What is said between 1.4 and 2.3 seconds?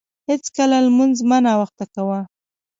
ناوخته کاوه.